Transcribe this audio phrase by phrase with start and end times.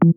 [0.00, 0.08] Når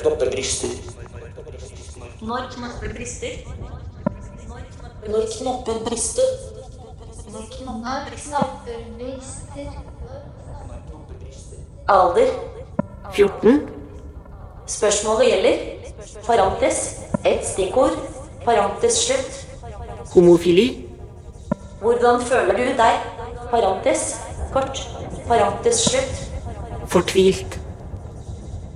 [0.00, 0.68] knopper brister.
[2.22, 3.28] Når knopper brister.
[5.08, 6.28] Når knopper brister.
[7.28, 8.42] Når knopper brister.
[8.98, 9.72] brister.
[11.88, 12.30] Alder.
[13.12, 13.68] 14.
[14.66, 15.77] Spørsmålet gjelder.
[16.26, 16.96] Parentes.
[17.24, 17.96] Et stikkord.
[18.44, 19.46] Parentes slutt.
[20.14, 20.84] Homofili.
[21.80, 23.00] Hvordan føler du deg?
[23.50, 24.20] Parentes.
[24.52, 24.82] Kort.
[25.28, 26.22] Parentes slutt.
[26.88, 27.58] Fortvilt.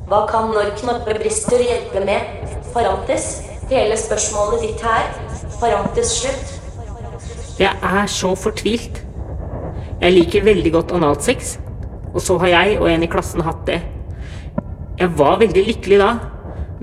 [0.08, 2.50] Hva kan når knapper brister hjelpe med?
[2.74, 3.38] Parentes.
[3.70, 5.08] Hele spørsmålet ditt her.
[5.60, 6.58] Parentes slutt.
[7.60, 9.02] Jeg er så fortvilt.
[10.02, 11.58] Jeg liker veldig godt analsex,
[12.14, 13.78] og så har jeg og en i klassen hatt det.
[14.98, 16.08] Jeg var veldig lykkelig da,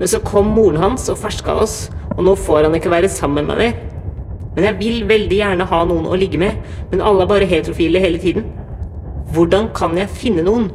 [0.00, 3.44] men så kom moren hans og ferska oss, og nå får han ikke være sammen
[3.50, 3.80] med meg.
[4.54, 6.56] Men jeg vil veldig gjerne ha noen å ligge med,
[6.90, 8.46] men alle er bare heterofile hele tiden.
[9.34, 10.70] Hvordan kan jeg finne noen?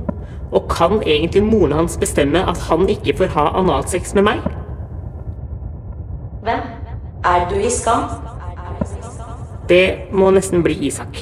[0.53, 4.45] Og kan egentlig moren hans bestemme at han ikke får ha analsex med meg?
[6.45, 6.61] Hvem?
[7.25, 8.05] Er du i skam?
[9.69, 11.17] Det må nesten bli Isak.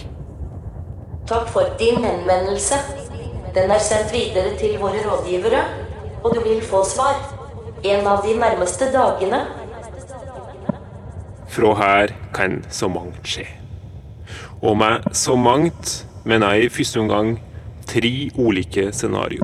[1.28, 2.82] Takk for din henvendelse.
[3.56, 5.64] Den er sendt videre til våre rådgivere,
[6.24, 7.33] og du vil få svar.
[7.84, 9.42] En av de nærmeste dagene.
[11.52, 13.44] Fra her kan så mangt skje.
[14.64, 15.92] Og med så mangt
[16.24, 17.34] mener jeg i første omgang
[17.90, 19.44] tre ulike scenario.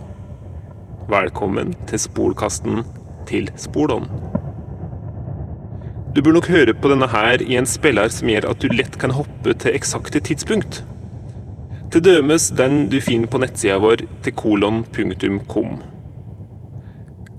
[1.12, 2.86] Velkommen til Spolkasten
[3.28, 4.08] til Spolon.
[6.16, 8.96] Du bør nok høre på denne her i en spiller som gjør at du lett
[9.04, 10.86] kan hoppe til eksakte tidspunkt.
[11.92, 15.82] Til dømes den du finner på nettsida vår til kolon.com.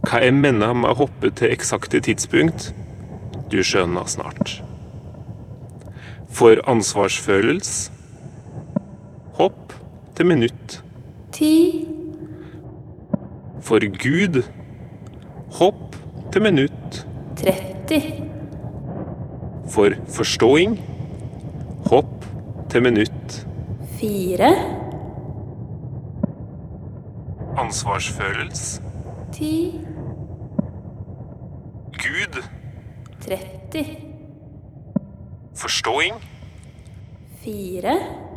[0.01, 2.71] Hva jeg mener med å hoppe til eksakte tidspunkt,
[3.53, 4.61] du skjønner snart.
[6.31, 7.93] For ansvarsfølelse
[9.37, 9.75] hopp
[10.17, 10.79] til minutt.
[11.37, 11.53] Ti.
[13.61, 14.43] For Gud
[15.59, 15.97] hopp
[16.33, 17.03] til minutt.
[17.41, 18.01] Tretti.
[19.71, 20.79] For forståing
[21.91, 22.25] hopp
[22.73, 23.41] til minutt.
[24.01, 24.55] Fire.
[27.61, 28.83] Ansvarsfølelse
[29.33, 29.90] Ti.
[32.01, 32.43] Gud
[33.21, 33.99] Tretti.
[35.55, 36.15] forståing
[37.43, 38.30] Fire.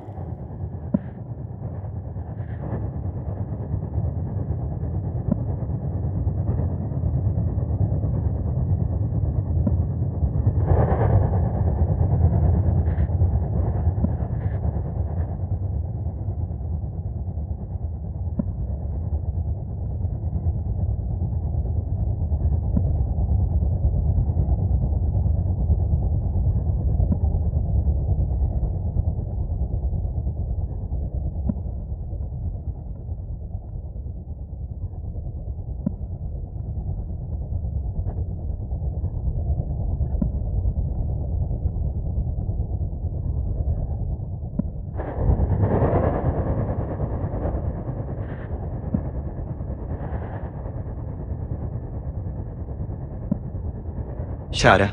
[54.63, 54.85] Kjære,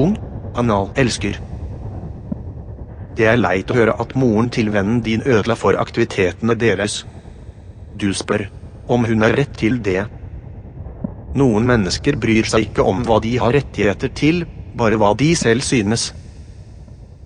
[0.00, 0.14] ung,
[0.56, 1.34] anal-elsker.
[3.12, 7.02] Det er leit å høre at moren til vennen din ødela for aktivitetene deres.
[8.00, 8.46] Du spør
[8.88, 10.06] om hun har rett til det.
[11.36, 14.46] Noen mennesker bryr seg ikke om hva de har rettigheter til,
[14.80, 16.06] bare hva de selv synes.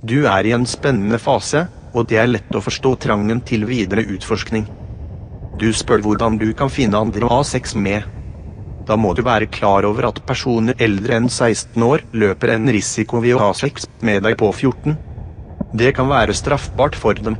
[0.02, 4.02] Du er i en spennende fase, og det er lett å forstå trangen til videre
[4.16, 4.66] utforskning.
[5.54, 8.02] Du spør hvordan du kan finne andre å ha sex med.
[8.86, 13.20] Da må du være klar over at personer eldre enn 16 år løper en risiko
[13.22, 14.96] ved å ha sex med deg på 14.
[15.72, 17.38] Det kan være straffbart for dem.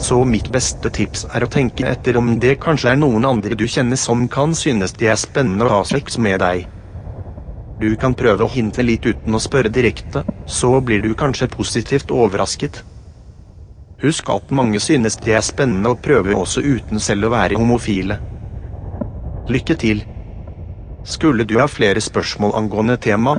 [0.00, 3.66] Så mitt beste tips er å tenke etter om det kanskje er noen andre du
[3.68, 6.64] kjenner som kan synes det er spennende å ha sex med deg.
[7.80, 12.12] Du kan prøve å hinte litt uten å spørre direkte, så blir du kanskje positivt
[12.12, 12.82] overrasket.
[14.00, 18.16] Husk at mange synes det er spennende å prøve også uten selv å være homofile.
[19.52, 20.02] Lykke til.
[21.04, 23.38] Skulle du ha flere spørsmål angående tema,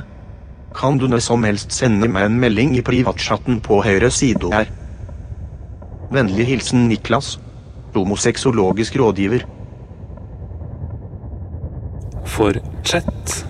[0.74, 4.70] kan du når som helst sende meg en melding i privatchatten på høyre side her.
[6.12, 7.38] Vennlig hilsen Niklas,
[7.94, 9.46] homosexologisk rådgiver.
[12.32, 13.46] For chat,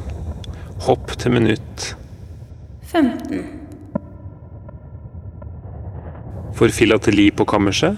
[0.87, 1.97] hopp til minutt.
[2.93, 3.45] 15.
[6.55, 7.97] For filateli på kammerset,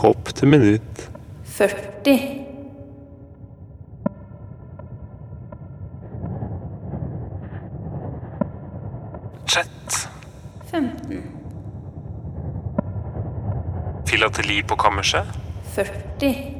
[0.00, 1.10] hopp til minutt.
[1.44, 2.40] 40.
[9.50, 10.08] Chat,
[10.70, 11.22] 15.
[14.10, 15.26] filateli på kammerset,
[15.74, 16.59] 40.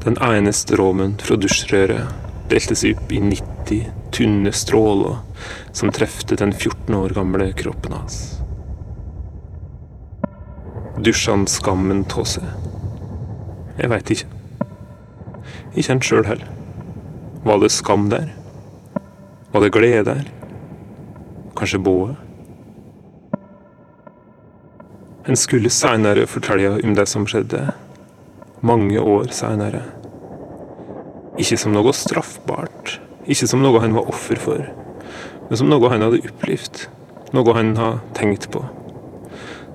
[0.00, 5.18] Den ene stråmen fra dusjrøret delte seg opp i 90 tynne stråler
[5.76, 8.16] som trefte den 14 år gamle kroppen hans.
[11.04, 12.48] Dusja han skammen av seg?
[13.76, 14.30] Jeg veit ikke.
[15.74, 16.48] Ikke han sjøl heller.
[17.44, 18.32] Var det skam der?
[19.52, 20.24] Var det glede der?
[21.60, 22.16] Kanskje både?
[25.28, 27.68] En skulle seinere fortelle om det som skjedde
[28.60, 29.82] mange år seinere.
[31.40, 34.66] Ikke som noe straffbart, ikke som noe han var offer for,
[35.48, 36.84] men som noe han hadde opplevd,
[37.36, 38.62] noe han har tenkt på,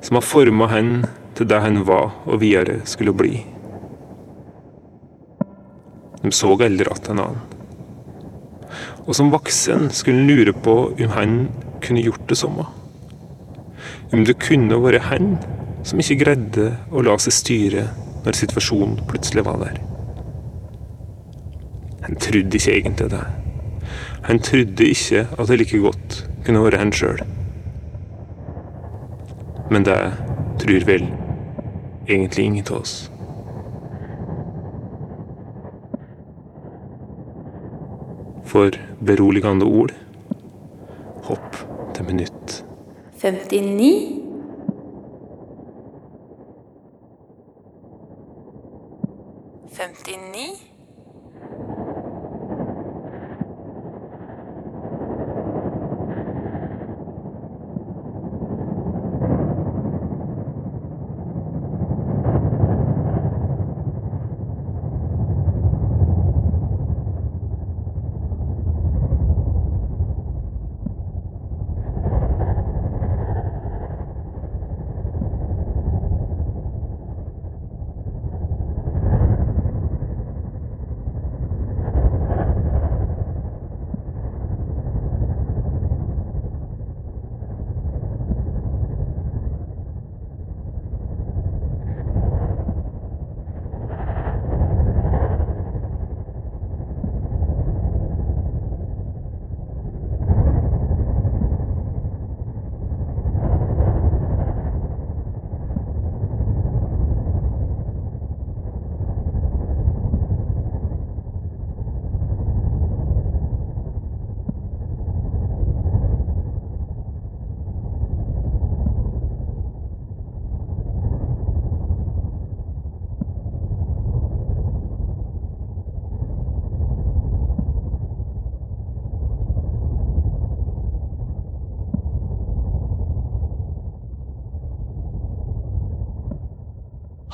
[0.06, 0.94] som har forma han
[1.36, 3.44] til det han var og videre skulle bli.
[6.26, 7.42] De så aldri att en annen.
[9.06, 11.50] Og som voksen skulle han lure på om han
[11.82, 12.66] kunne gjort det samme.
[14.14, 15.36] Om det kunne vært han
[15.86, 17.84] som ikke greide å la seg styre
[18.26, 19.80] når situasjonen plutselig var der.
[22.06, 23.24] Han trodde ikke egentlig det.
[24.26, 27.22] Han trodde ikke at det like godt kunne være han sjøl.
[29.72, 30.00] Men det
[30.62, 31.08] tror vel
[32.10, 32.96] egentlig ingen av oss.
[38.46, 38.72] For
[39.06, 39.94] beroligende ord
[41.26, 41.58] hopp
[41.96, 42.62] til minutt.
[43.22, 44.25] 59.
[49.86, 50.25] Femtini.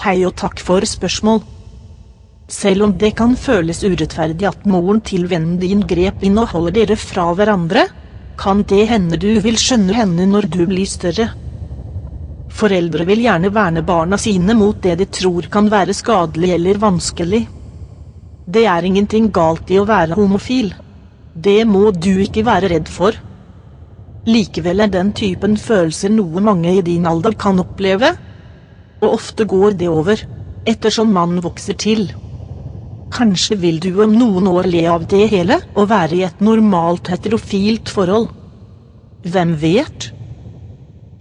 [0.01, 1.43] Hei og takk for spørsmål.
[2.50, 6.74] Selv om det kan føles urettferdig at moren til vennen din grep inn og holder
[6.74, 7.84] dere fra hverandre,
[8.41, 11.27] kan det hende du vil skjønne henne når du blir større.
[12.50, 17.43] Foreldre vil gjerne verne barna sine mot det de tror kan være skadelig eller vanskelig.
[18.50, 20.74] Det er ingenting galt i å være homofil.
[21.38, 23.13] Det må du ikke være redd for.
[24.25, 28.15] Likevel er den typen følelser noe mange i din alder kan oppleve.
[29.01, 30.22] Og ofte går det over,
[30.67, 32.12] ettersom man vokser til.
[33.12, 37.12] Kanskje vil du om noen år le av det hele og være i et normalt
[37.12, 38.29] heterofilt forhold.
[39.27, 40.12] Hvem vet?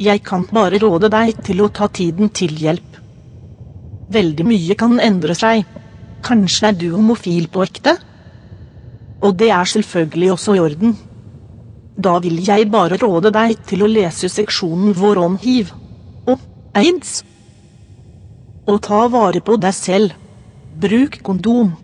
[0.00, 3.00] Jeg kan bare råde deg til å ta tiden til hjelp.
[4.10, 5.66] Veldig mye kan endre seg.
[6.24, 7.96] Kanskje er du homofil på ekte?
[9.20, 10.94] Og det er selvfølgelig også i orden.
[12.00, 15.74] Da vil jeg bare råde deg til å lese seksjonen vår om hiv
[16.30, 16.38] og
[16.74, 17.20] aids.
[18.68, 20.16] Og ta vare på deg selv.
[20.80, 21.76] Bruk kondom.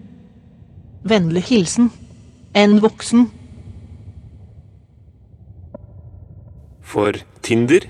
[1.07, 1.93] Vennlig hilsen
[2.57, 3.27] en voksen.
[6.87, 7.85] For Tinder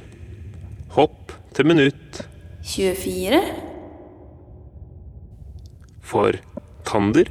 [0.96, 2.24] hopp til minutt.
[2.66, 3.38] 24,
[6.02, 6.34] For
[6.86, 7.30] Tander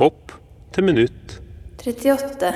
[0.00, 0.32] hopp
[0.72, 1.40] til minutt.
[1.84, 2.54] 38,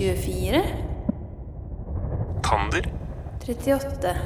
[0.00, 0.62] 24,
[2.40, 2.80] Tander.
[3.44, 4.16] 38,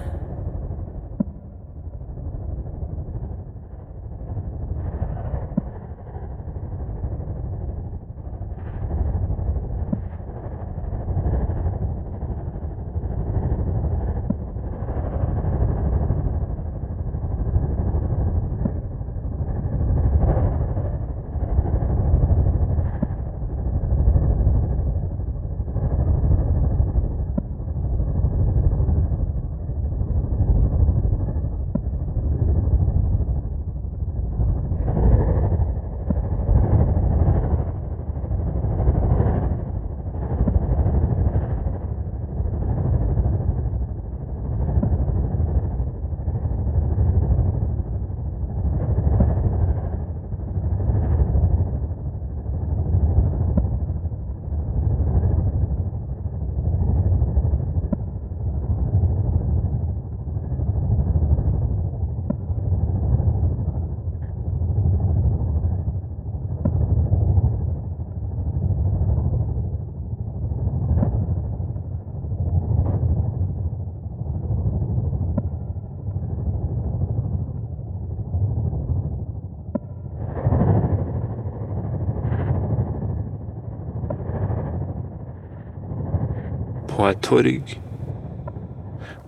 [87.05, 87.73] På et torg.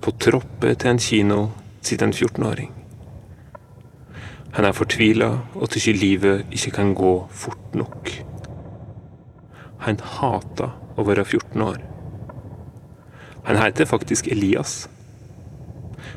[0.00, 1.34] På troppet til en kino
[1.84, 2.70] sitter en 14-åring.
[4.56, 8.08] Han er fortvila og tykker livet ikke kan gå fort nok.
[9.84, 11.84] Han hater å være 14 år.
[13.50, 14.88] Han heter faktisk Elias.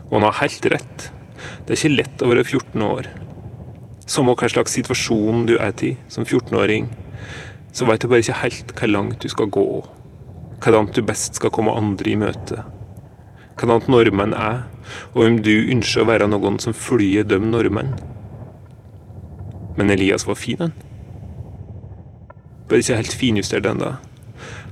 [0.07, 1.11] Og han har helt rett.
[1.67, 3.13] Det er ikke lett å være 14 år.
[4.07, 6.87] Samme hva slags situasjon du er i som 14-åring,
[7.75, 9.71] så vet du bare ikke helt hvor langt du skal gå.
[10.59, 12.63] Hvordan du best skal komme andre i møte.
[13.59, 14.65] Hvordan nordmenn er,
[15.13, 17.93] og om du ønsker å være noen som følger de nordmenn.
[19.79, 20.75] Men Elias var fin, han.
[22.67, 23.95] Bare ikke helt finjustert ennå.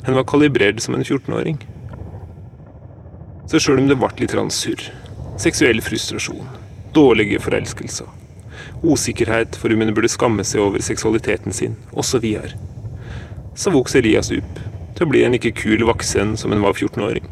[0.04, 1.62] Han var kalibrert som en 14-åring.
[3.48, 4.90] Så sjøl om det ble litt surr,
[5.40, 6.48] seksuell frustrasjon,
[6.96, 8.08] dårlige forelskelser,
[8.84, 12.58] usikkerhet for om hun burde skamme seg over seksualiteten sin, osv., så,
[13.56, 14.60] så vokste Elias opp
[14.98, 17.28] til å bli en like kul voksen som en var 14-åring.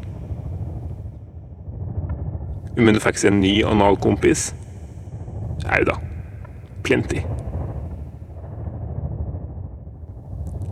[2.76, 4.52] Om du fikk seg en ny analkompis?
[5.66, 5.96] Au da.
[6.86, 7.24] Plenty.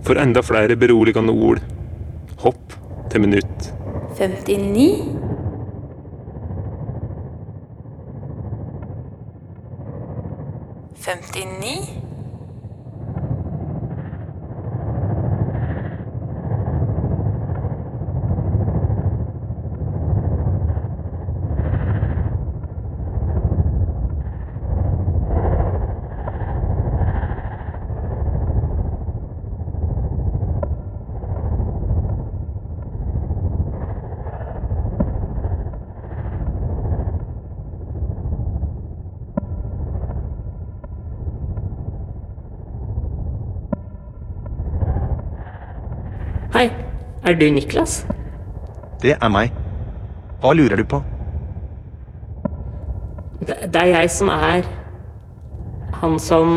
[0.04, 1.64] For enda flere beroligende ord.
[2.44, 2.76] Hopp
[3.10, 3.70] til minutt.
[4.14, 5.24] 59,
[11.04, 12.03] Femtini,
[47.24, 48.02] Er du Niklas?
[49.00, 49.52] Det er meg.
[50.42, 50.98] Hva lurer du på?
[53.40, 54.66] Det, det er jeg som er
[56.02, 56.50] han som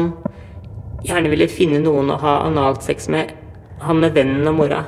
[1.07, 3.31] gjerne ville finne noen å ha analsex med.
[3.79, 4.81] Han med vennen og mora.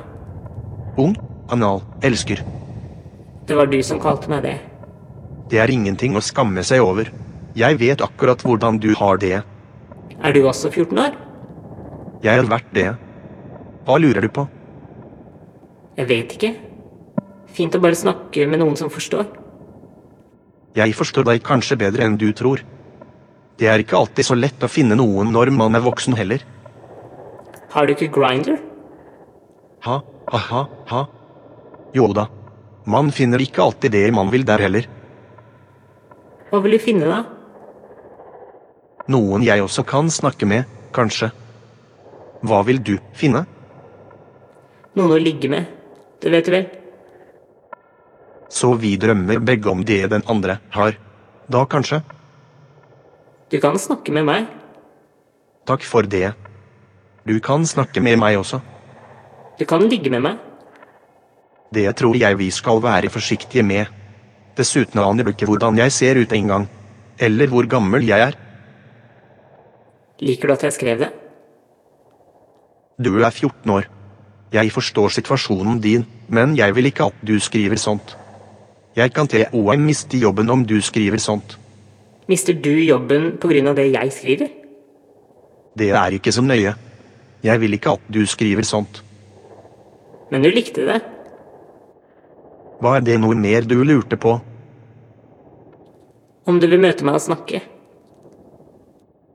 [0.99, 1.15] Ung,
[1.53, 2.43] anal, elsker.
[3.47, 4.57] Det var du som kalte meg det.
[5.49, 7.07] Det er ingenting å skamme seg over.
[7.55, 9.37] Jeg vet akkurat hvordan du har det.
[10.19, 11.15] Er du også 14 år?
[12.25, 12.89] Jeg har vært det.
[13.87, 14.49] Hva lurer du på?
[15.97, 16.51] Jeg vet ikke.
[17.55, 19.25] Fint å bare snakke med noen som forstår.
[20.77, 22.61] Jeg forstår deg kanskje bedre enn du tror.
[23.59, 26.45] Det er ikke alltid så lett å finne noen når man er voksen heller.
[27.73, 28.59] Har du ikke grinder?
[29.85, 29.97] Ha,
[30.31, 31.01] ha, ha, ha.
[31.95, 32.27] Jo da.
[32.89, 34.87] Man finner ikke alltid det man vil der heller.
[36.49, 37.19] Hva vil du finne, da?
[39.09, 41.31] Noen jeg også kan snakke med, kanskje.
[42.45, 43.43] Hva vil du finne?
[44.97, 45.67] Noen å ligge med.
[46.19, 46.67] Det vet du vel?
[48.49, 50.97] Så vi drømmer begge om det den andre har.
[51.49, 52.01] Da kanskje?
[53.49, 54.49] Du kan snakke med meg.
[55.69, 56.33] Takk for det.
[57.25, 58.59] Du kan snakke med meg også.
[59.59, 60.37] Du kan ligge med meg.
[61.73, 63.85] Det tror jeg vi skal være forsiktige med.
[64.57, 66.65] Dessuten aner du ikke hvordan jeg ser ut engang.
[67.19, 68.37] Eller hvor gammel jeg er.
[70.19, 71.11] Liker du at jeg skrev det?
[72.99, 73.87] Du er 14 år.
[74.53, 78.15] Jeg forstår situasjonen din, men jeg vil ikke at du skriver sånt.
[78.97, 81.57] Jeg kan til OM miste jobben om du skriver sånt.
[82.27, 83.73] Mister du jobben pga.
[83.73, 84.47] det jeg skriver?
[85.77, 86.73] Det er ikke så nøye.
[87.43, 89.03] Jeg vil ikke at du skriver sånt.
[90.31, 91.01] Men du likte det.
[92.81, 94.39] Hva er det noe mer du lurte på?
[96.45, 97.61] Om du vil møte meg og snakke.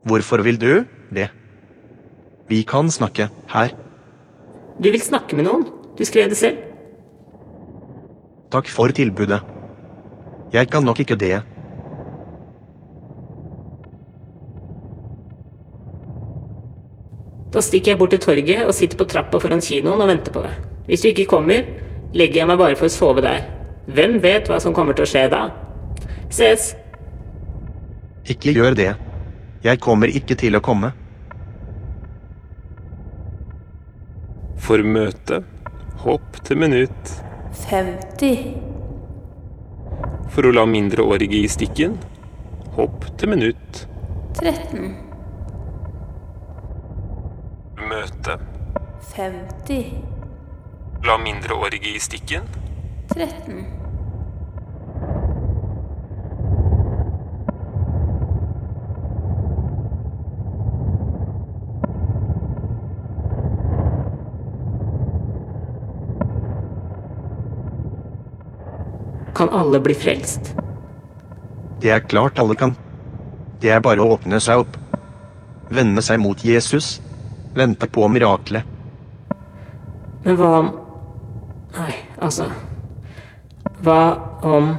[0.03, 1.29] Hvorfor vil du det?
[2.49, 3.84] Vi kan snakke her.
[4.81, 5.65] Du vil snakke med noen.
[5.95, 6.59] Du skrev det selv.
[8.51, 9.41] Takk for tilbudet.
[10.53, 11.39] Jeg kan nok ikke det.
[17.55, 20.43] Da stikker jeg bort til torget og sitter på trappa foran kinoen og venter på
[20.43, 20.57] deg.
[20.89, 21.63] Hvis du ikke kommer,
[22.13, 23.45] legger jeg meg bare for å sove der.
[23.87, 25.45] Hvem vet hva som kommer til å skje da?
[26.33, 26.73] Ses!
[28.27, 28.91] Ikke gjør det.
[29.63, 30.91] Jeg kommer ikke til å komme.
[34.57, 35.43] For møte.
[36.05, 37.11] Hopp til minutt.
[37.65, 38.55] 50,
[40.29, 41.95] For å la mindreårige i stikken.
[42.75, 43.85] Hopp til minutt.
[44.35, 44.91] 13,
[47.85, 48.35] Møte.
[49.15, 49.93] 50,
[51.05, 52.47] La mindreårige i stikken.
[53.13, 53.63] 13,
[69.35, 70.53] Kan alle bli frelst?
[71.81, 72.75] Det er klart alle kan.
[73.59, 74.77] Det er bare å åpne seg opp.
[75.75, 76.99] Vende seg mot Jesus.
[77.55, 78.63] Vente på miraklet.
[80.25, 80.71] Men hva om
[81.75, 81.91] Nei,
[82.23, 82.47] altså
[83.83, 84.15] Hva
[84.47, 84.71] om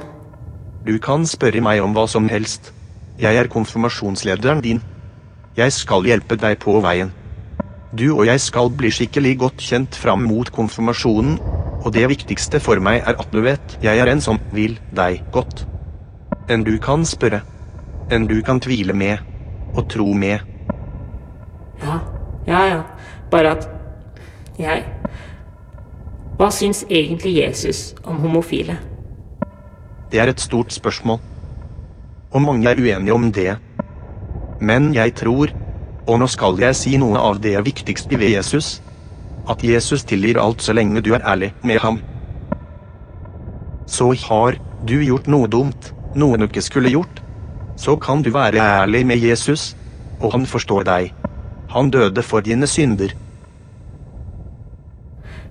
[0.87, 2.73] Du kan spørre meg om hva som helst.
[3.21, 4.81] Jeg er konfirmasjonslederen din.
[5.57, 7.13] Jeg skal hjelpe deg på veien.
[7.97, 11.39] Du og jeg skal bli skikkelig godt kjent fram mot konfirmasjonen,
[11.85, 15.23] og det viktigste for meg er at du vet jeg er en som vil deg
[15.35, 15.67] godt.
[16.49, 17.43] En du kan spørre.
[18.11, 19.19] En du kan tvile med.
[19.77, 20.39] Og tro med.
[21.83, 21.99] Ja,
[22.47, 22.83] ja, ja.
[23.31, 23.69] Bare at
[24.59, 24.85] jeg
[26.37, 28.77] Hva syns egentlig Jesus om homofile?
[30.13, 31.19] Det er et stort spørsmål.
[32.31, 33.57] Og mange er uenige om det.
[34.61, 35.51] Men jeg tror,
[36.07, 38.83] og nå skal jeg si noe av det viktigste ved Jesus,
[39.49, 42.01] at Jesus tilgir alt så lenge du er ærlig med ham.
[43.87, 47.23] Så har du gjort noe dumt, noe du ikke skulle gjort,
[47.77, 49.75] så kan du være ærlig med Jesus,
[50.21, 51.13] og han forstår deg.
[51.71, 53.13] Han døde for dine synder.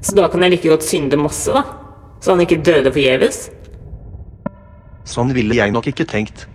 [0.01, 1.63] Så da kan jeg like godt synde masse, da?
[2.21, 3.49] Så han ikke døde forgjeves?
[5.05, 6.47] Sånn ville jeg nok ikke tenkt.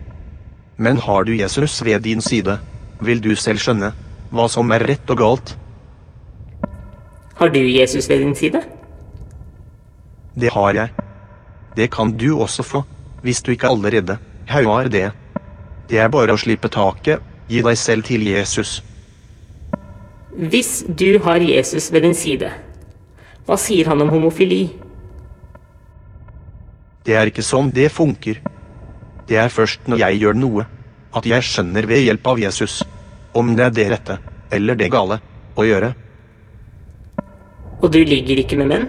[0.76, 2.58] Men har du Jesus ved din side,
[3.00, 3.92] vil du selv skjønne
[4.30, 5.54] hva som er rett og galt.
[7.40, 8.60] Har du Jesus ved din side?
[10.34, 10.88] Det har jeg.
[11.76, 12.82] Det kan du også få,
[13.22, 15.12] hvis du ikke allerede har det.
[15.88, 18.82] Det er bare å slippe taket, gi deg selv til Jesus.
[20.36, 22.50] Hvis du har Jesus ved din side,
[23.46, 24.60] hva sier han om homofili?
[27.08, 28.36] Det er ikke sånn det funker.
[29.26, 30.68] Det er først når jeg gjør noe,
[31.16, 32.82] at jeg skjønner ved hjelp av Jesus,
[33.32, 34.20] om det er det rette,
[34.52, 35.22] eller det gale,
[35.56, 35.94] å gjøre.
[37.80, 38.88] Og du ligger ikke med menn?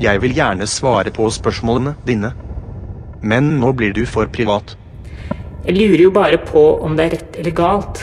[0.00, 2.32] Jeg vil gjerne svare på spørsmålene dine.
[3.20, 4.76] Men nå blir du for privat.
[5.66, 8.00] Jeg lurer jo bare på om det er rett eller galt.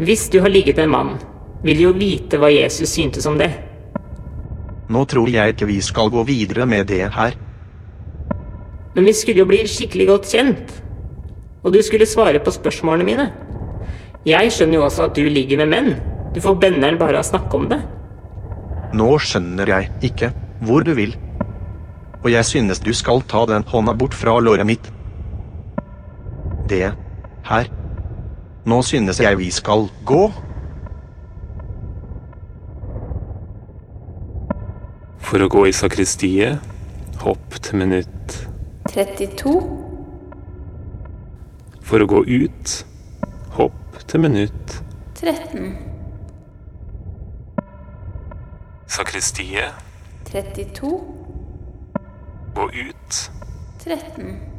[0.00, 1.10] Hvis du har ligget med en mann,
[1.62, 3.50] vil du jo vite hva Jesus syntes om det.
[4.88, 7.36] Nå tror jeg ikke vi skal gå videre med det her.
[8.94, 10.72] Men vi skulle jo bli skikkelig godt kjent.
[11.62, 13.28] Og du skulle svare på spørsmålene mine.
[14.26, 15.94] Jeg skjønner jo også at du ligger med menn.
[16.34, 17.80] Du får benneren bare av å snakke om det.
[18.96, 20.32] Nå skjønner jeg ikke
[20.64, 21.14] hvor du vil.
[22.22, 24.88] Og jeg synes du skal ta den hånda bort fra låret mitt.
[26.70, 26.92] Det
[27.48, 27.70] her.
[28.64, 30.22] Nå synes jeg vi skal gå.
[35.26, 36.60] For å gå i sakristiet,
[37.24, 38.36] hopp til minutt.
[38.92, 39.54] 32,
[41.82, 42.74] For å gå ut,
[43.56, 44.76] hopp til minutt.
[45.18, 45.91] 13,
[48.92, 49.72] Sakristiet,
[50.30, 50.86] 32,
[52.56, 53.30] Og ut.
[53.84, 54.51] 13,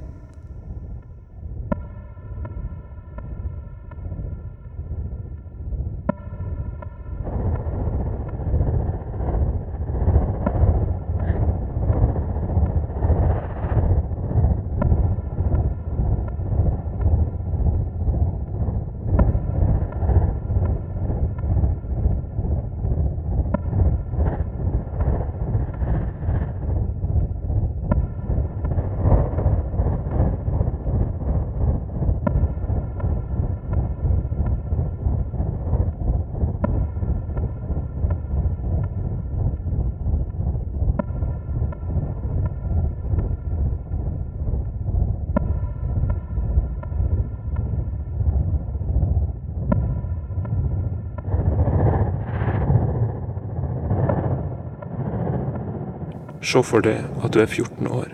[56.43, 58.11] Se for deg at du er 14 år.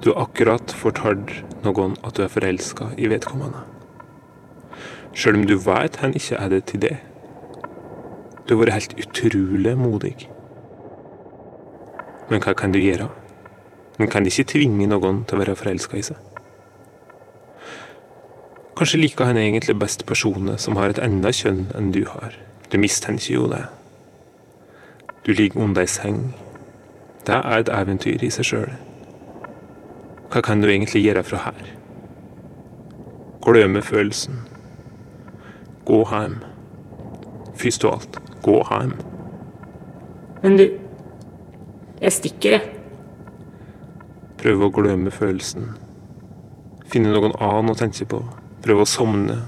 [0.00, 3.60] Du har akkurat fortalt noen at du er forelska i vedkommende.
[5.12, 6.96] Sjøl om du vet han ikke er det til det.
[8.46, 10.14] Du har vært helt utrolig modig.
[12.30, 13.10] Men hva kan du gjøre?
[13.98, 16.24] Man kan ikke tvinge noen til å være forelska i seg.
[18.78, 22.36] Kanskje liker han egentlig best personer som har et enda kjønn enn du har.
[22.70, 23.64] Du mistenker jo det.
[25.26, 26.30] Du ligger under ei seng.
[27.28, 28.70] Det er et eventyr i seg sjøl.
[30.32, 31.66] Hva kan du egentlig gjøre fra her?
[33.44, 34.38] Glemme følelsen.
[35.84, 36.38] Gå hjem.
[37.60, 38.96] Først og alt, gå hjem.
[40.42, 40.64] Men du
[42.00, 42.62] Jeg stikker, jeg.
[44.38, 45.68] Prøv å glemme følelsen.
[46.86, 48.24] Finne noen annen å tenke på.
[48.64, 49.40] Prøv å sovne.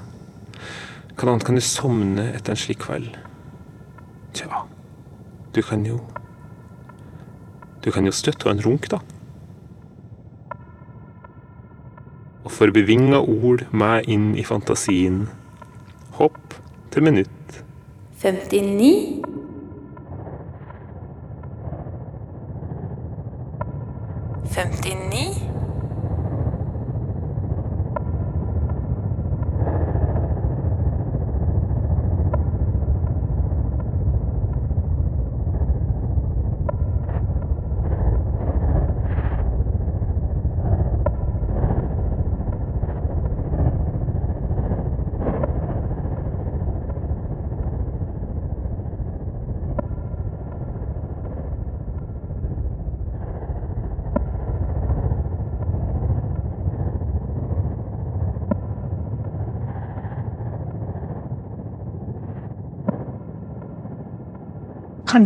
[1.14, 3.14] Hva annet kan du sovne etter en slik kveld?
[4.34, 4.66] Tja,
[5.54, 6.02] du kan jo
[7.84, 8.98] Du kan jo støtte en runk, da.
[12.44, 15.28] Og for bevinga ord med inn i fantasien.
[16.18, 16.56] Hopp
[16.92, 17.64] til minutt.
[18.20, 19.22] 59,
[24.50, 24.89] 59,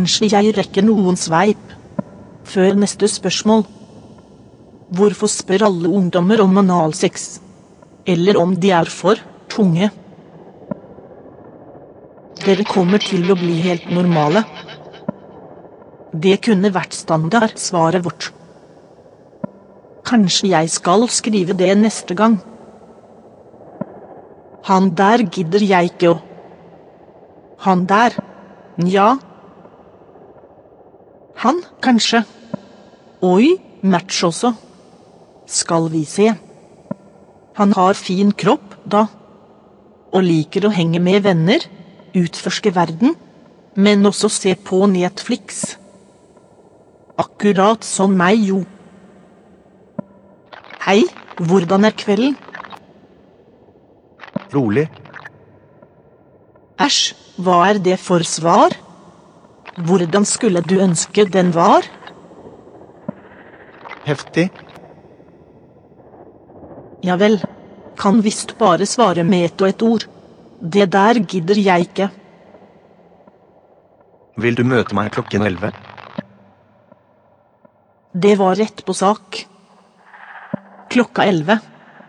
[0.05, 1.71] Kanskje jeg rekker noen sveip.
[2.45, 3.63] Før neste spørsmål.
[4.93, 7.39] Hvorfor spør alle ungdommer om analsex?
[8.05, 9.17] Eller om de er for
[9.49, 9.89] tunge?
[12.43, 14.45] Dere kommer til å bli helt normale.
[16.13, 18.29] Det kunne vært standardsvaret vårt.
[20.05, 22.43] Kanskje jeg skal skrive det neste gang.
[24.69, 26.19] Han der gidder jeg ikke å
[27.65, 28.21] Han der?
[28.77, 29.15] Nja.
[31.45, 32.23] Han, kanskje.
[33.21, 33.51] Oi,
[33.85, 34.49] match også.
[35.45, 36.31] Skal vi se.
[37.59, 39.03] Han har fin kropp, da.
[40.09, 41.61] Og liker å henge med venner,
[42.17, 43.13] utforske verden,
[43.77, 45.75] men også se på Netflix.
[47.21, 48.63] Akkurat som meg, jo.
[50.87, 51.03] Hei,
[51.37, 52.39] hvordan er kvelden?
[54.55, 54.87] Rolig.
[56.81, 58.73] Æsj, hva er det for svar?
[59.75, 61.83] Hvordan skulle du ønske den var?
[64.05, 64.49] Heftig.
[67.03, 67.41] Ja vel.
[67.99, 70.05] Kan visst bare svare med ett og ett ord.
[70.61, 72.09] Det der gidder jeg ikke.
[74.37, 75.71] Vil du møte meg klokken 11?
[78.15, 79.45] Det var rett på sak.
[80.91, 81.59] Klokka elleve.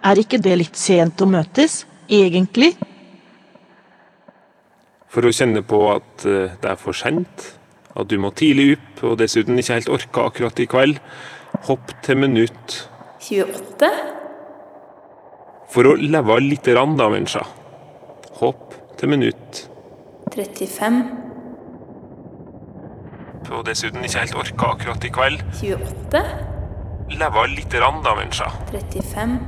[0.07, 2.77] Er ikke det litt sent å møtes, egentlig?
[5.11, 7.56] For å kjenne på at eh, det er for sent,
[7.97, 11.01] at du må tidlig opp, og dessuten ikke helt orka akkurat i kveld,
[11.69, 12.81] hopp til minutt
[13.27, 13.91] 28,
[15.73, 17.43] for å leve lite grann, da, menneska.
[18.41, 19.65] Hopp til minutt
[20.37, 21.01] 35,
[23.51, 26.25] og dessuten ikke helt orka akkurat i kveld, 28,
[27.17, 28.51] leve lite grann, da, menneska.
[28.75, 29.39] 35,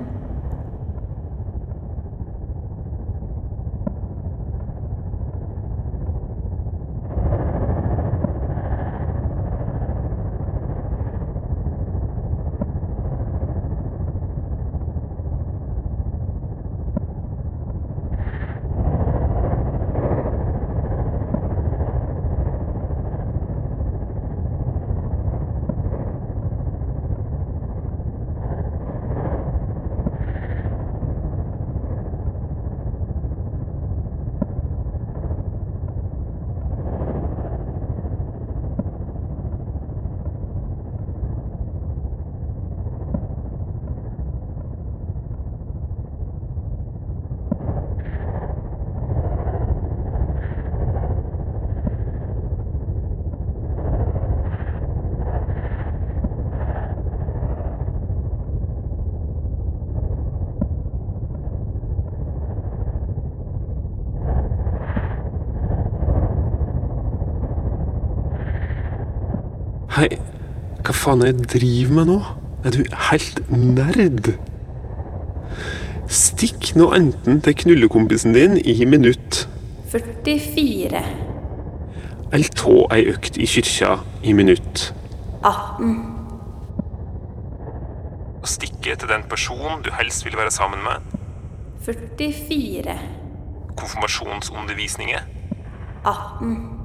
[69.99, 70.19] Hei,
[70.89, 72.19] hva faen er det jeg driver med nå?
[72.65, 72.79] Er du
[73.11, 74.31] helt nerd?
[76.09, 79.43] Stikk nå enten til knullekompisen din i minutt,
[79.93, 81.03] 44,
[82.33, 84.95] eller ta ei økt i kyrkja i minutt.
[85.45, 85.93] 18,
[88.41, 91.05] Og stikke til den personen du helst vil være sammen med.
[91.85, 92.97] 44,
[93.77, 95.21] Konfirmasjonsundervisninger.
[96.07, 96.78] 18,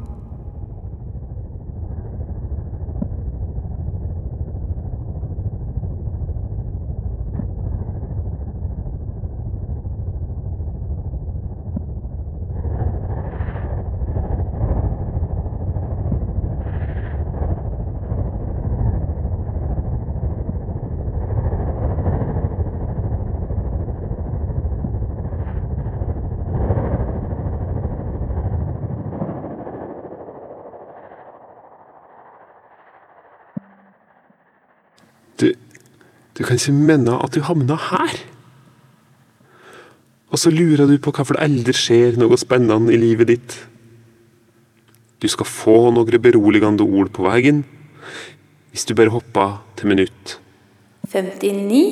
[36.33, 38.15] du kan ikke mene at du havna her.
[40.33, 43.57] Og så lurer du på hvorfor det aldri skjer noe spennende i livet ditt.
[45.21, 47.61] Du skal få noen beroligende ord på veien,
[48.73, 50.39] hvis du bare hopper til minutt.
[51.13, 51.83] 59,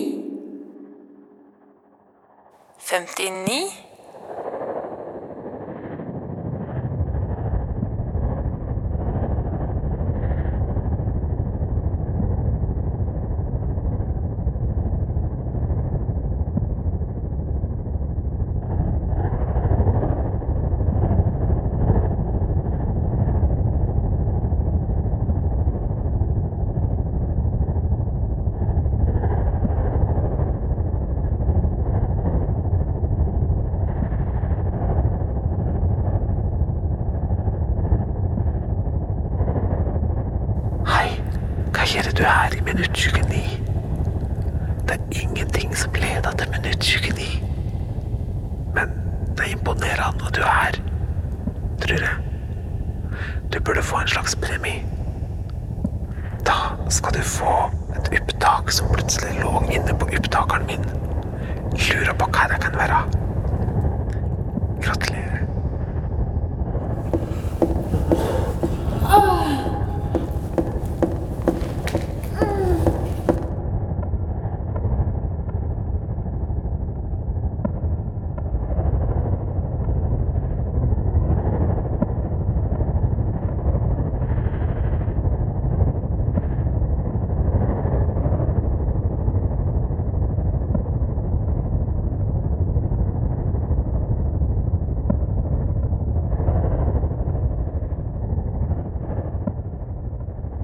[2.82, 3.91] 59,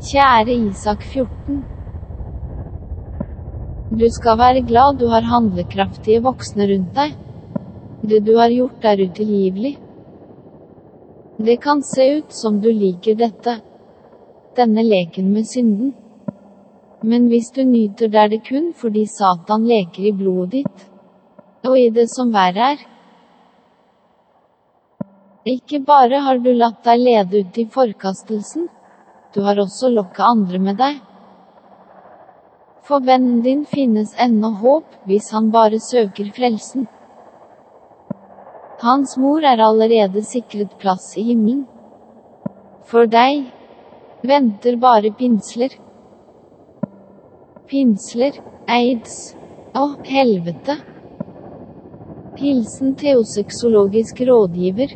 [0.08, 1.56] Kjære Isak 14.
[4.00, 7.16] Du skal være glad du har handlekraftige voksne rundt deg.
[8.12, 9.74] Det du har gjort er utilgivelig.
[11.50, 13.58] Det kan se ut som du liker dette.
[14.56, 15.92] Denne leken med synden.
[17.04, 20.88] Men hvis du nyter det er det kun fordi Satan leker i blodet ditt.
[21.68, 22.88] Og i det som verre er.
[25.58, 28.72] Ikke bare har du latt deg lede ut i forkastelsen,
[29.34, 31.00] du har også lokka andre med deg.
[32.88, 36.88] For vennen din finnes ennå håp hvis han bare søker frelsen.
[38.80, 41.66] Hans mor er allerede sikret plass i himmelen.
[42.88, 43.50] For deg
[44.28, 45.74] venter bare pinsler.
[47.68, 48.38] Pinsler,
[48.70, 49.18] aids
[49.76, 50.78] og helvete.
[52.38, 54.94] Hilsen teoseksologisk rådgiver.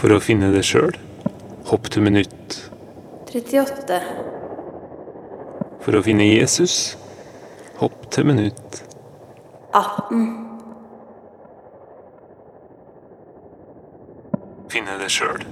[0.00, 0.94] For å finne det sjøl,
[1.68, 2.54] hopp til minutt.
[3.28, 3.98] 38.
[5.84, 6.94] For å finne Jesus,
[7.82, 8.80] hopp til minutt.
[9.76, 10.24] 18.
[14.72, 15.44] Finne det sjøl.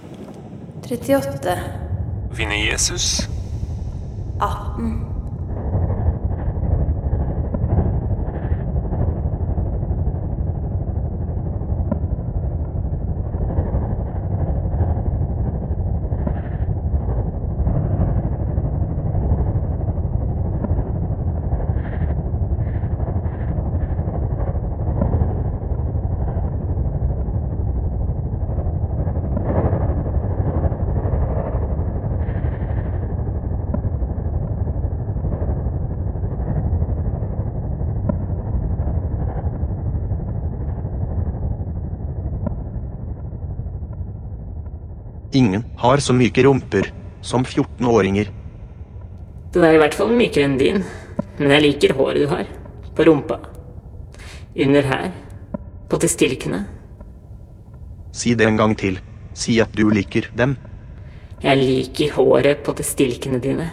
[0.88, 1.58] 38.
[2.40, 3.28] Finne Jesus,
[4.40, 5.17] 18.
[45.38, 46.90] Ingen har så myke rumper
[47.22, 48.30] som 14-åringer.
[49.54, 50.82] Den er i hvert fall mykere enn din.
[51.38, 52.48] Men jeg liker håret du har.
[52.96, 53.38] På rumpa.
[54.58, 55.12] Under her.
[55.88, 56.64] På testilkene.
[58.12, 58.98] Si det en gang til.
[59.38, 60.56] Si at du liker dem.
[61.44, 63.68] Jeg liker håret på testilkene dine.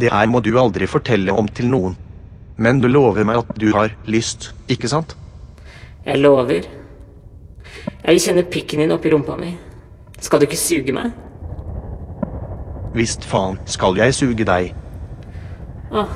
[0.00, 1.98] Det her må du aldri fortelle om til noen.
[2.56, 5.12] Men du lover meg at du har lyst, ikke sant?
[6.06, 6.64] Jeg lover.
[6.64, 9.52] Jeg vil kjenne pikken din oppi rumpa mi.
[10.24, 11.12] Skal du ikke suge meg?
[12.96, 14.70] Visst faen skal jeg suge deg.
[15.92, 16.14] Åh.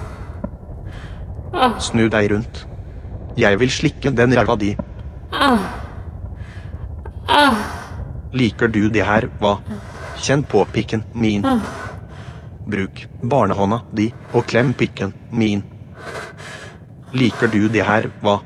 [1.52, 1.74] Åh.
[1.82, 2.62] Snu deg rundt.
[3.38, 4.70] Jeg vil slikke den ræva di.
[5.32, 5.66] Ah.
[7.28, 7.58] Ah.
[8.32, 9.58] Liker du det her, hva?
[10.22, 11.44] Kjenn på pikken min.
[11.46, 11.60] Ah.
[12.68, 15.62] Bruk barnehånda di og klem pikken min.
[17.12, 18.38] Liker du det her, hva?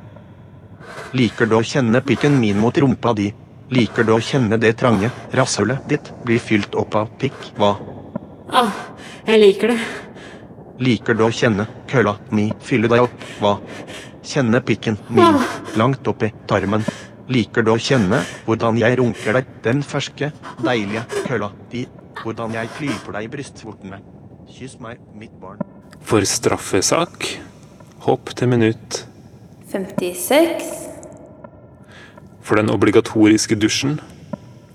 [1.15, 3.31] Liker du å kjenne pikken min mot rumpa di?
[3.73, 7.77] Liker du å kjenne det trange rasshølet ditt blir fylt opp av pikk, hva?
[8.53, 8.73] Ah.
[9.23, 9.79] Jeg liker det.
[10.83, 13.53] Liker du å kjenne kølla mi fylle deg opp, hva?
[14.27, 15.39] Kjenne pikken min
[15.79, 16.83] langt oppi tarmen.
[17.31, 21.87] Liker du å kjenne hvordan jeg runker deg, den ferske, deilige kølla di?
[22.19, 24.03] Hvordan jeg klyper deg i brystvortene?
[24.53, 25.63] Kyss meg, mitt barn.
[26.03, 27.31] For straffesak,
[28.05, 29.05] hopp til minutt.
[29.71, 30.92] 56.
[32.43, 34.01] For den obligatoriske dusjen,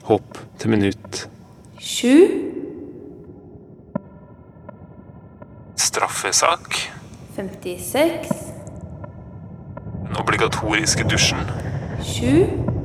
[0.04, 1.30] hopp til minutt.
[1.80, 2.08] 7.
[5.76, 6.76] Straffesak,
[7.36, 8.28] 56.
[10.08, 11.40] den obligatoriske dusjen,
[12.02, 12.77] 7.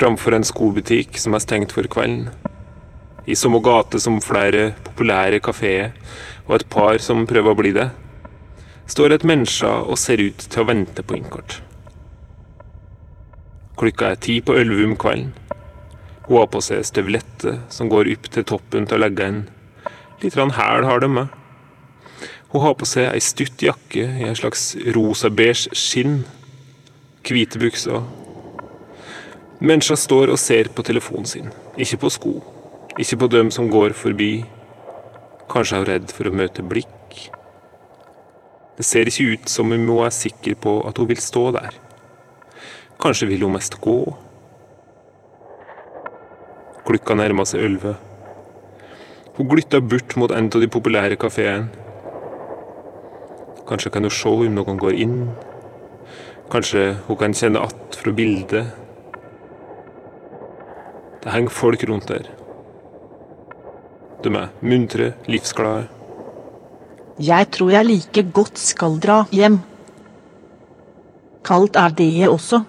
[0.00, 2.30] framfor en skobutikk som er stengt for kvelden.
[3.28, 5.90] I samme gate som flere populære kafeer
[6.46, 7.90] og et par som prøver å bli det,
[8.90, 11.60] står et menneske og ser ut til å vente på innkort.
[13.80, 15.34] Klokka er ti på elleve om kvelden.
[16.26, 19.44] Hun har på seg støvletter som går opp til toppen til leggen.
[20.22, 21.36] Litt rann hæl har de med.
[22.50, 26.22] Hun har på seg ei stutt jakke i en slags rosa-beige skinn.
[27.26, 28.02] Hvite bukser.
[29.60, 32.30] Menneska står og ser på telefonen sin, ikke på sko.
[32.96, 34.38] Ikke på dem som går forbi.
[35.52, 37.26] Kanskje er hun redd for å møte blikk.
[38.78, 41.76] Det ser ikke ut som om hun er sikker på at hun vil stå der.
[43.04, 43.98] Kanskje vil hun mest gå.
[46.88, 47.98] Klokka nærmer seg elleve.
[49.36, 51.68] Hun glytter bort mot en av de populære kafeene.
[53.68, 55.18] Kanskje kan hun se om noen går inn.
[56.48, 58.79] Kanskje hun kan kjenne att fra bildet.
[61.20, 62.28] Det henger folk rundt der.
[64.24, 65.88] De er muntre, livsglade.
[67.20, 69.60] Jeg tror jeg like godt skal dra hjem.
[71.44, 72.62] Kaldt er det også.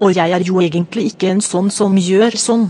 [0.00, 2.68] Og jeg er jo egentlig ikke en sånn som gjør sånn.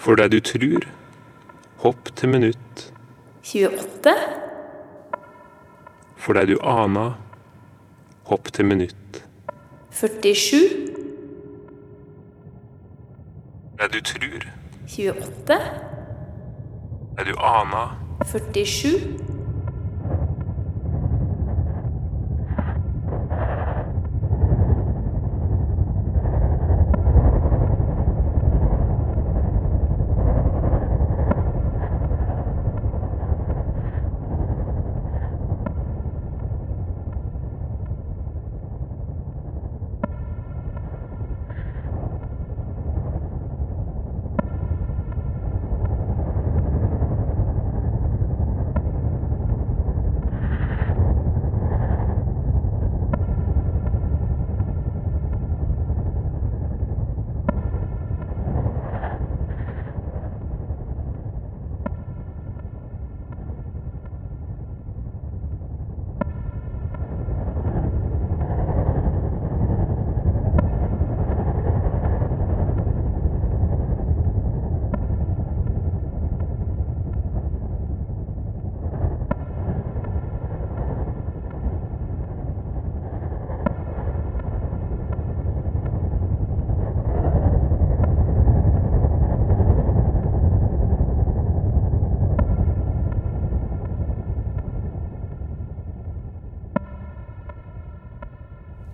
[0.00, 0.86] For det du tror,
[1.84, 2.86] hopp til minutt.
[3.44, 4.14] 28,
[6.20, 7.14] For det du aner,
[8.28, 8.99] hopp til minutt.
[9.90, 10.56] 47,
[13.78, 14.40] Det du tror,
[14.88, 15.54] 28,
[17.18, 18.88] det du aner, 47,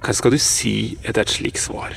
[0.07, 1.97] Hva skal du si etter et slikt svar?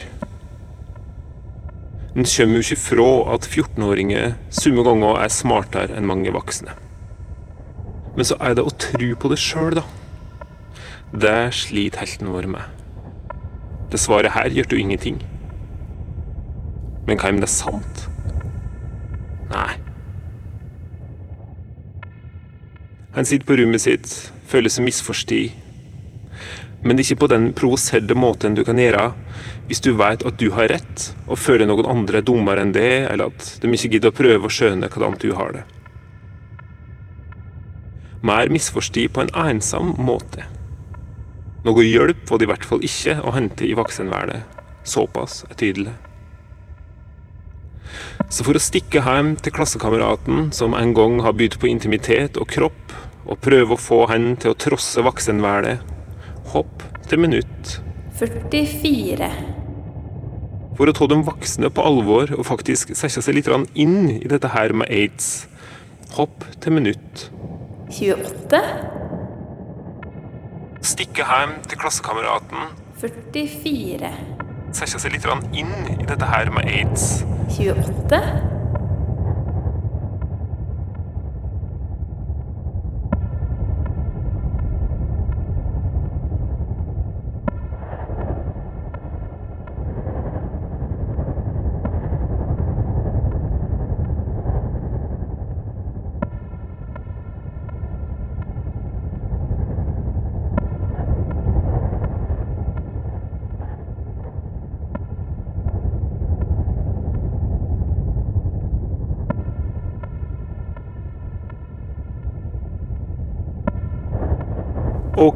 [2.18, 6.74] En kommer jo ikke fra at 14-åringer summe ganger er smartere enn mange voksne.
[8.16, 9.86] Men så er det å tro på det sjøl, da.
[11.14, 12.82] Det sliter helten vår med.
[13.94, 15.22] Det svaret her gjør jo ingenting.
[17.06, 18.06] Men hva om det er sant?
[19.54, 19.78] Nei.
[23.14, 24.10] Han sitter på rommet sitt,
[24.50, 25.69] føler seg misforstått
[26.82, 29.10] men ikke på den provoserte måten du kan gjøre
[29.68, 33.12] hvis du vet at du har rett, og føler noen andre er dummere enn det,
[33.12, 35.66] eller at de ikke gidder å prøve å skjønne hvordan du har det.
[38.26, 40.48] Mer misforstå på en ensom måte.
[41.68, 44.42] Noe hjelp var det i hvert fall ikke å hente i voksenverden.
[44.88, 45.94] Såpass er tydelig.
[48.30, 52.50] Så for å stikke hjem til klassekameraten som en gang har bydd på intimitet og
[52.52, 52.96] kropp,
[53.30, 55.82] og prøve å få han til å trosse voksenverden,
[56.54, 57.80] hopp til minutt.
[58.20, 59.30] 44,
[60.80, 64.52] For å ta de voksne på alvor og faktisk sette seg litt inn i dette
[64.56, 65.48] her med aids.
[66.16, 67.30] Hopp til minutt.
[67.90, 68.62] 28,
[70.90, 72.70] Stikke hjem til klassekameraten.
[73.02, 74.14] 44,
[74.76, 77.26] Sette seg litt inn i dette her med aids.
[77.58, 78.49] 28,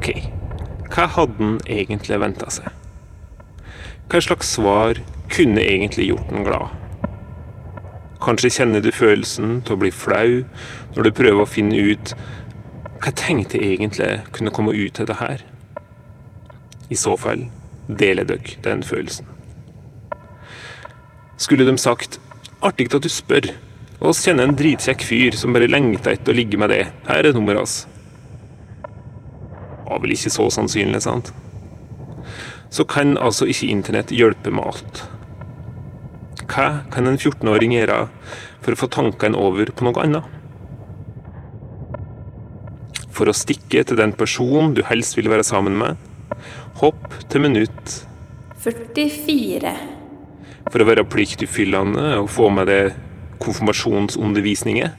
[0.04, 0.18] Ok,
[0.92, 2.66] hva hadde han egentlig venta seg?
[4.12, 4.98] Hva slags svar
[5.32, 6.74] kunne egentlig gjort den glad?
[8.26, 10.42] Kanskje kjenner du følelsen til å bli flau
[10.98, 15.18] når du prøver å finne ut hva jeg tenkte egentlig kunne komme ut av det
[15.22, 15.46] her.
[16.92, 17.48] I så fall
[17.88, 19.32] deler dere den følelsen.
[21.40, 22.20] Skulle de sagt
[22.60, 23.54] artig at du spør,
[24.02, 27.24] og oss kjenner en dritkjekk fyr som bare lengter etter å ligge med det, her
[27.24, 27.82] er nummeret hans.
[29.94, 31.30] Var vel ikke så sannsynlig, sant?
[32.74, 35.04] Så kan altså ikke internett hjelpe med alt.
[36.50, 38.08] Hva kan en 14-åring gjøre
[38.64, 40.26] for å få tankene over på noe annet?
[43.14, 46.02] For å stikke til den personen du helst vil være sammen med,
[46.82, 48.00] hopp til minutt
[48.66, 49.74] 44,
[50.72, 52.98] for å være pliktoppfyllende og få med deg
[53.44, 54.96] konfirmasjonsundervisninger.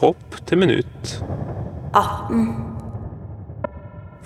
[0.00, 1.14] Hopp til minutt
[1.94, 2.77] 18,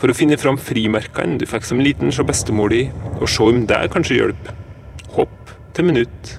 [0.02, 2.88] for å finne fram frimerkene du fikk som liten hos bestemor di,
[3.20, 4.56] og se om det kanskje hjelper.
[5.14, 6.32] Hopp til minutt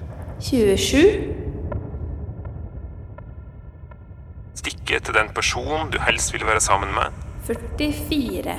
[0.43, 0.97] 27,
[4.59, 7.15] Stikke til den personen du helst vil være sammen med.
[7.47, 8.57] 44,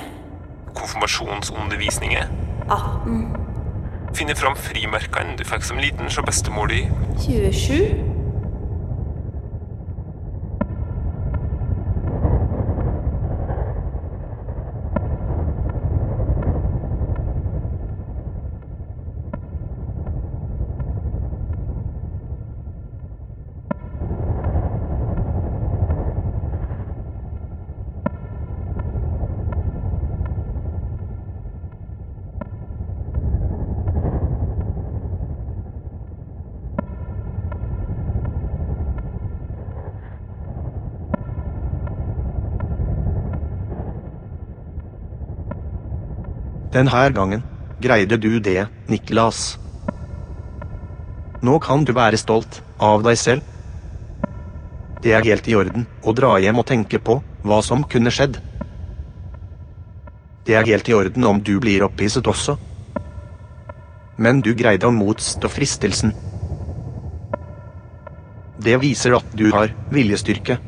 [0.73, 2.33] Konfirmasjonsundervisninger.
[2.65, 3.21] 18,
[4.17, 6.87] Finne fram frimerkene du fikk som liten hos bestemor di,
[7.21, 8.14] 27,
[46.75, 47.43] Den her gangen
[47.79, 49.57] greide du det, Niklas.
[51.39, 53.45] Nå kan du være stolt av deg selv.
[54.99, 58.41] Det er helt i orden å dra hjem og tenke på hva som kunne skjedd.
[60.43, 62.57] Det er helt i orden om du blir opphisset også.
[64.19, 66.11] Men du greide å motstå fristelsen.
[68.59, 70.59] Det viser at du har viljestyrke.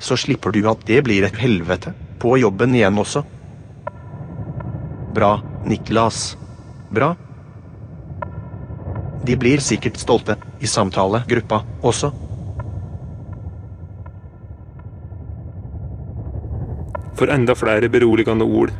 [0.00, 1.92] Så slipper du at det blir et helvete
[2.24, 3.26] på jobben igjen også.
[5.16, 6.36] Bra, Niklas.
[6.90, 7.14] Bra.
[9.24, 12.12] De blir sikkert stolte i samtalegruppa også.
[17.16, 18.76] For enda flere beroligende ord.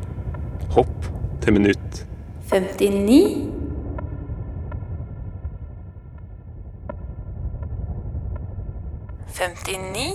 [0.76, 1.08] Hopp
[1.40, 2.04] til minutt
[2.46, 3.52] 59,
[9.32, 10.08] Femtini,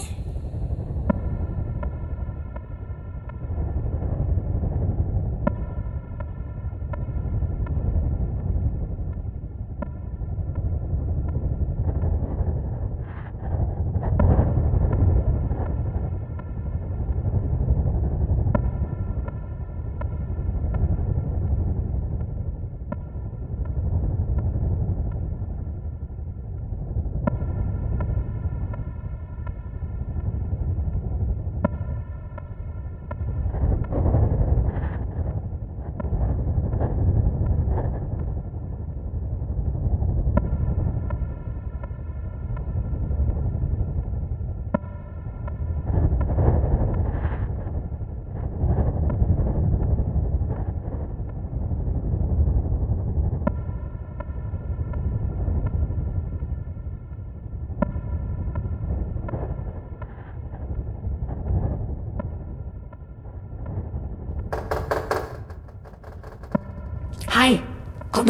[67.42, 67.62] Hei,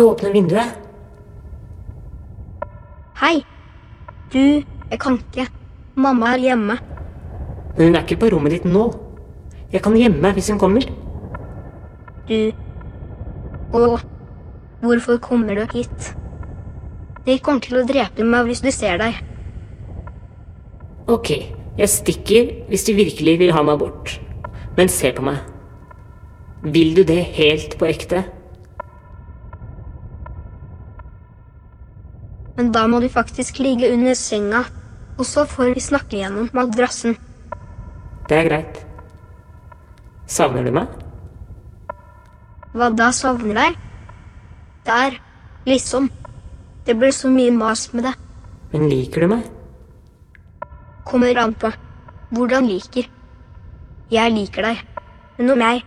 [0.02, 0.78] du åpne vinduet?
[3.22, 3.44] Hei.
[4.34, 5.46] Du, jeg kan ikke.
[5.96, 6.78] Mamma er hjemme.
[7.76, 8.88] Men hun er ikke på rommet ditt nå.
[9.72, 10.88] Jeg kan gjemme meg hvis hun kommer.
[12.28, 12.52] Du
[13.72, 14.02] Og
[14.82, 16.10] hvorfor kommer du hit?
[17.26, 19.22] De kommer til å drepe meg hvis de ser deg.
[21.12, 21.30] Ok,
[21.78, 24.18] jeg stikker hvis du virkelig vil ha meg bort.
[24.76, 25.40] Men se på meg.
[26.64, 28.26] Vil du det helt på ekte?
[32.72, 34.62] Men da må du faktisk ligge under senga,
[35.20, 37.18] og så får vi snakke gjennom madrassen.
[38.30, 38.78] Det er greit.
[40.24, 40.94] Savner du meg?
[42.72, 43.76] Hva da savner deg?
[44.88, 45.18] Der,
[45.68, 46.08] liksom.
[46.88, 48.14] Det blir så mye mas med det.
[48.72, 49.50] Men liker du meg?
[51.04, 51.74] Kommer an på
[52.38, 53.10] hvordan liker.
[54.16, 54.80] Jeg liker deg,
[55.42, 55.84] men om jeg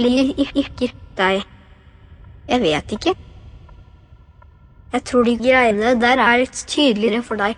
[0.00, 1.44] liker deg,
[2.48, 3.14] Jeg vet ikke.
[4.92, 7.56] Jeg tror de greiene der er litt tydeligere for deg.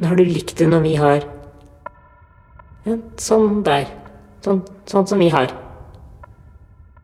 [0.00, 1.24] Har du likt det når vi har
[2.86, 3.90] ja, Sånn der.
[4.44, 5.50] Sånn, sånn som vi har.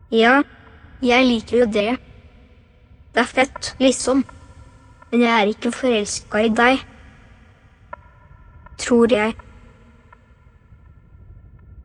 [0.09, 0.39] Ja,
[1.03, 1.91] jeg liker jo det.
[3.13, 4.23] Det er fett, liksom.
[5.11, 6.81] Men jeg er ikke forelska i deg.
[8.81, 9.35] Tror jeg.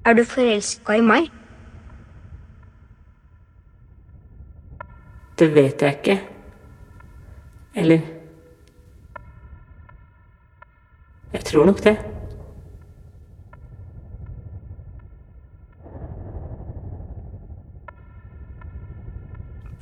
[0.06, 1.28] Er du forelska i meg?
[5.42, 6.14] Det vet jeg ikke.
[7.74, 8.00] Eller
[11.32, 11.96] Jeg tror nok det.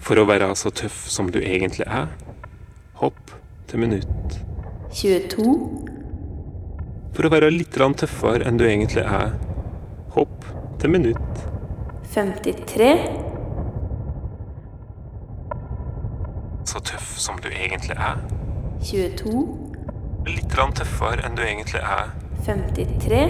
[0.01, 2.09] For å være så tøff som du egentlig er,
[3.03, 3.35] hopp
[3.69, 4.41] til minutt.
[4.97, 5.45] 22,
[7.13, 9.37] For å være litt tøffere enn du egentlig er,
[10.17, 10.49] hopp
[10.81, 11.45] til minutt.
[12.15, 13.30] 53,
[16.71, 18.21] Så tøff som du egentlig er,
[18.87, 19.41] 22,
[20.31, 22.13] litt tøffere enn du egentlig er,
[22.47, 23.25] 53,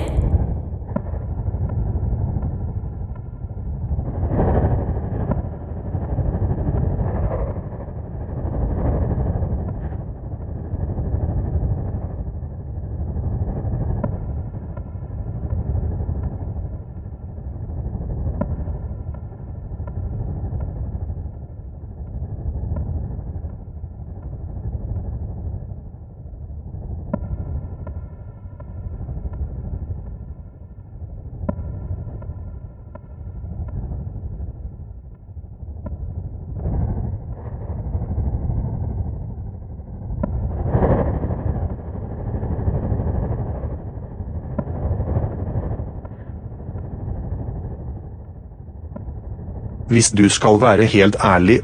[49.90, 51.60] Hvis du skal være helt ærlig,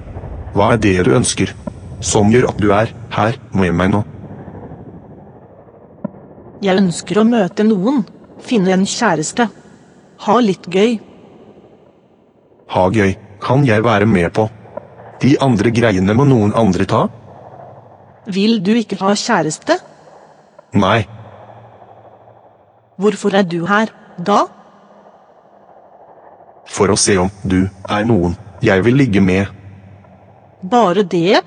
[0.55, 1.53] hva er det du ønsker,
[2.01, 4.03] som gjør at du er her med meg nå?
[6.65, 8.03] Jeg ønsker å møte noen,
[8.43, 9.49] finne en kjæreste.
[10.27, 10.97] Ha litt gøy.
[12.75, 14.49] Ha gøy, kan jeg være med på.
[15.23, 17.05] De andre greiene må noen andre ta?
[18.27, 19.79] Vil du ikke ha kjæreste?
[20.77, 21.05] Nei,
[22.97, 24.47] Hvorfor er du her, da?
[26.69, 29.47] For å se om du er noen jeg vil ligge med.
[30.63, 31.43] Bare det?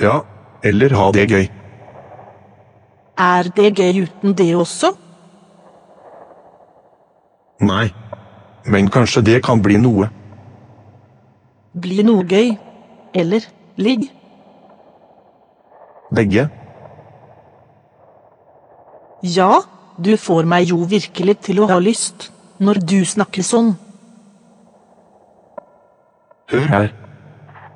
[0.00, 0.20] Ja,
[0.64, 1.46] eller ha det gøy.
[3.20, 4.94] Er det gøy uten det også?
[7.64, 7.86] Nei,
[8.66, 10.08] men kanskje det kan bli noe.
[11.74, 12.54] Bli noe gøy?
[13.14, 13.46] Eller
[13.78, 14.08] ligg?
[16.14, 16.48] Begge.
[19.22, 19.62] Ja,
[19.96, 22.28] du får meg jo virkelig til å ha lyst,
[22.62, 23.74] når du snakker sånn.
[26.52, 26.90] Hør her.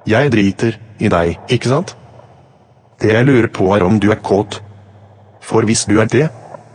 [0.08, 1.94] Jeg driter i deg, ikke sant?
[2.98, 4.60] Det jeg lurer på er om du er kåt.
[5.42, 6.28] For hvis du er det,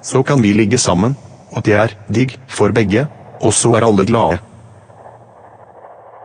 [0.04, 1.16] så kan vi ligge sammen,
[1.52, 3.06] og det er digg for begge,
[3.42, 4.40] og så er alle glade.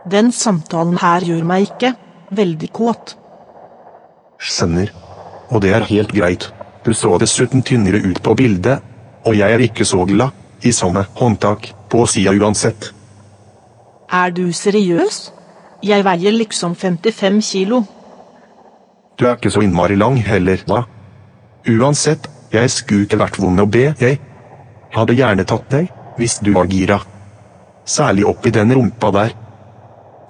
[0.09, 1.93] Den samtalen her gjør meg ikke
[2.35, 3.15] veldig kåt.
[4.39, 4.91] Skjønner.
[5.49, 6.49] Og det er helt greit.
[6.85, 8.83] Du så dessuten tynnere ut på bildet,
[9.25, 12.91] og jeg er ikke så glad i sånne håndtak på sida uansett.
[14.11, 15.29] Er du seriøs?
[15.85, 17.83] Jeg veier liksom 55 kilo.
[19.19, 20.83] Du er ikke så innmari lang heller, da.
[21.69, 24.19] Uansett, jeg skulle ikke vært vond å be, jeg.
[24.95, 26.99] Hadde gjerne tatt deg, hvis du var gira.
[27.85, 29.35] Særlig oppi den rumpa der.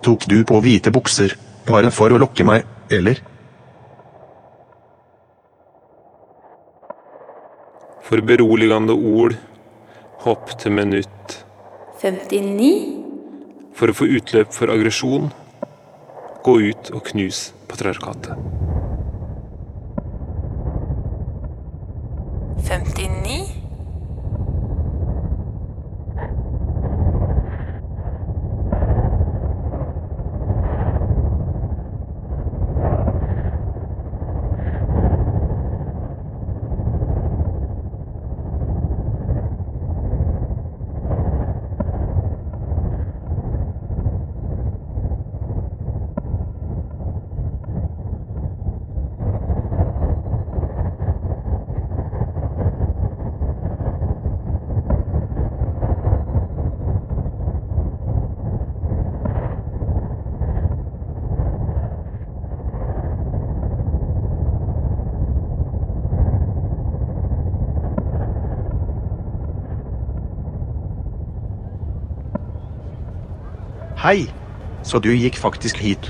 [0.03, 1.35] Tok du på hvite bukser,
[1.67, 3.21] bare for å lokke meg, eller?
[8.09, 9.35] For beroligende ord,
[10.25, 11.45] hopp til minutt.
[12.01, 12.95] 59,
[13.75, 15.29] For å få utløp for aggresjon,
[16.43, 18.35] gå ut og knus patriarkatet.
[22.69, 23.08] 59,
[73.99, 74.29] Hei,
[74.83, 76.05] Så du gikk faktisk hit.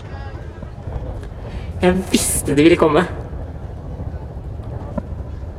[1.81, 3.01] Jeg visste de ville komme.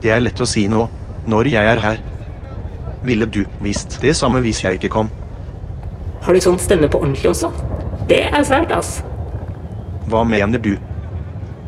[0.00, 0.84] Det er lett å si nå,
[1.26, 1.98] når jeg er her.
[3.02, 5.10] Ville du visst det samme hvis jeg ikke kom?
[6.22, 7.50] Har du sånn stemme på ordentlig også?
[8.06, 9.00] Det er svært, ass.
[10.06, 10.76] Hva mener du?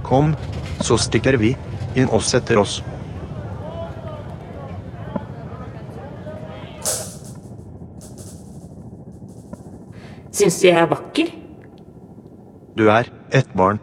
[0.07, 0.37] Kom,
[0.79, 1.57] så stikker vi
[1.99, 2.85] inn og setter oss.
[10.43, 11.28] Syns du jeg er vakker?
[12.74, 13.76] Du er et barn.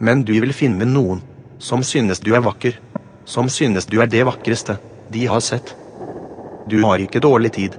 [0.00, 1.18] Men du vil finne noen
[1.60, 2.78] som synes du er vakker,
[3.28, 4.78] som synes du er det vakreste
[5.12, 5.74] de har sett.
[6.64, 7.76] Du har ikke dårlig tid.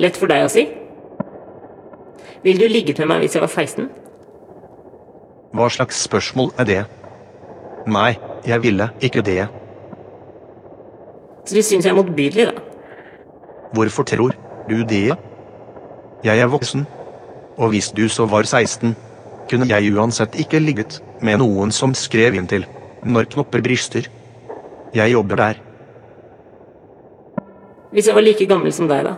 [0.00, 0.64] Lett for deg å si.
[2.46, 3.90] Vil du ligget med meg hvis jeg var 16?
[5.52, 6.78] Hva slags spørsmål er det?
[7.84, 8.14] Nei,
[8.48, 9.44] jeg ville ikke det.
[11.44, 12.64] Så du syns jeg er motbydelig, da?
[13.76, 14.32] Hvorfor tror
[14.68, 15.16] du det?
[16.24, 16.86] Jeg er voksen.
[17.56, 18.94] Og hvis du så var 16,
[19.50, 22.66] kunne jeg uansett ikke ligget med noen som skrev inn til
[23.04, 24.08] når knopper brister.
[24.94, 25.60] Jeg jobber der.
[27.92, 29.14] Hvis jeg var like gammel som deg, da?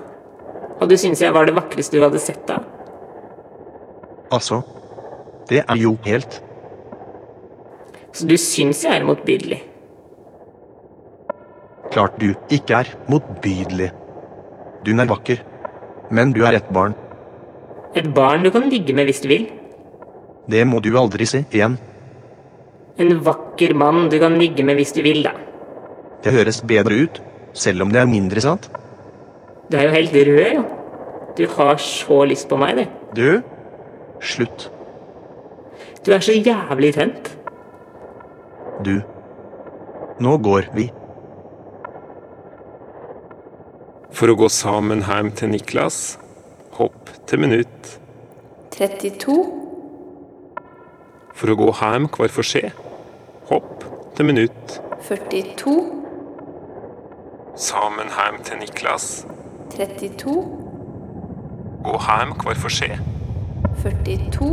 [0.80, 2.58] Og du syntes jeg var det vakreste du hadde sett da?
[4.34, 4.60] Altså,
[5.48, 6.42] det er jo helt
[8.12, 9.62] Så du syns jeg er motbydelig?
[11.96, 13.88] klart du ikke er motbydelig.
[14.86, 15.40] Du er vakker,
[16.14, 16.92] men du er et barn.
[17.98, 19.48] Et barn du kan ligge med hvis du vil?
[20.46, 21.74] Det må du aldri si igjen.
[23.02, 25.32] En vakker mann du kan ligge med hvis du vil, da.
[26.22, 27.18] Det høres bedre ut,
[27.52, 28.68] selv om det er mindre sant.
[29.66, 30.62] Du er jo helt rød, jo.
[31.36, 32.84] Du har så lyst på meg, du.
[33.18, 33.42] Du,
[34.22, 34.68] slutt.
[36.06, 37.32] Du er så jævlig tent.
[38.86, 39.00] Du.
[40.22, 40.86] Nå går vi.
[44.16, 46.16] For å gå sammen hjem til Niklas,
[46.78, 47.90] hopp til minutt.
[48.72, 49.34] 32,
[51.36, 52.70] For å gå hjem hver for seg,
[53.50, 53.84] hopp
[54.16, 54.78] til minutt.
[55.04, 55.74] 42,
[57.60, 59.26] Sammen hjem til Niklas,
[59.76, 60.38] 32,
[61.84, 62.96] gå hjem hver for seg.
[63.84, 64.50] 42,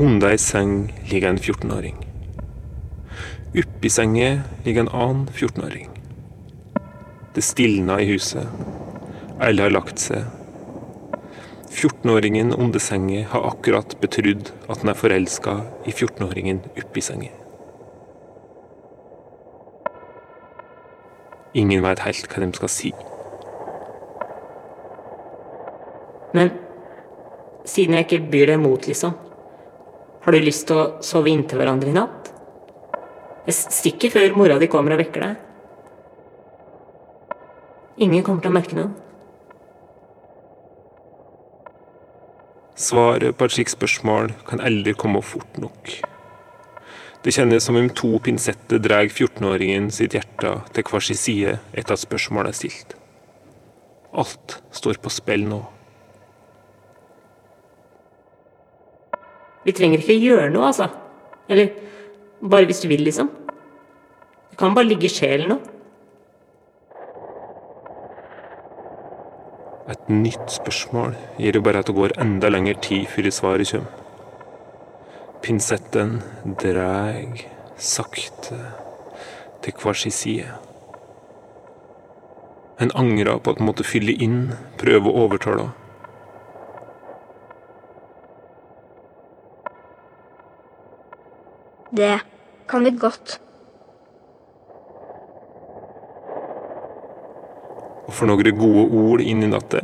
[0.00, 1.96] Under ei seng ligger en 14-åring.
[3.60, 5.90] Oppi senga ligger en annen 14-åring.
[7.34, 8.48] Det stilner i huset.
[9.40, 10.24] Alle har lagt seg.
[11.68, 17.36] 14-åringen under senga har akkurat betrodd at han er forelska i 14-åringen oppi senga.
[21.52, 22.96] Ingen vet helt hva de skal si.
[26.32, 26.56] Men
[27.68, 29.26] siden jeg ikke byr deg mot, liksom,
[30.24, 32.32] har du lyst til å sove inntil hverandre i natt?
[33.46, 35.46] Jeg stikker før mora di kommer og vekker deg.
[38.04, 38.92] Ingen kommer til å merke noe.
[42.80, 45.98] Svaret på et slikt spørsmål kan aldri komme fort nok.
[47.20, 51.92] Det kjennes som om to pinsetter drar 14-åringen sitt hjerte til hver sin side etter
[51.92, 52.94] at spørsmålet er stilt.
[54.16, 55.60] Alt står på spill nå.
[59.64, 60.88] Vi trenger ikke gjøre noe, altså.
[61.50, 61.74] Eller
[62.40, 63.28] bare hvis du vil, liksom.
[64.50, 65.58] Det kan bare ligge i sjelen nå.
[69.90, 73.96] Et nytt spørsmål gir jo bare at det går enda lengre tid før svaret kommer.
[75.42, 76.20] Pinsetten
[76.60, 77.46] dreg
[77.80, 78.58] sakte
[79.64, 80.52] til hver sin side.
[82.80, 85.89] En angrer på at måtte fylle inn, prøve å overtale henne.
[91.96, 92.20] Det
[92.68, 93.40] kan vi godt.
[98.06, 99.82] Og for noen gode ord inn i natta,